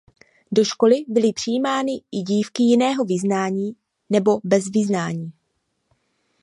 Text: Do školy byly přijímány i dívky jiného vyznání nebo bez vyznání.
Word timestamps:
Do 0.51 0.63
školy 0.65 0.95
byly 1.07 1.33
přijímány 1.33 1.91
i 2.11 2.21
dívky 2.21 2.63
jiného 2.63 3.05
vyznání 3.05 3.75
nebo 4.09 4.39
bez 4.43 4.65
vyznání. 4.73 5.33